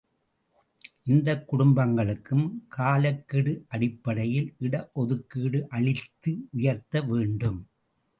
இந்தக் 1.03 1.43
குடும்பங்களுக்கும் 1.51 2.45
காலக்கெடு 2.67 3.65
அடிப்படையில் 3.67 4.49
இடஒதுக்கீடு 4.61 5.61
அளித்து 5.69 6.33
உயர்த்த 6.51 7.01
வேண்டும். 7.01 7.61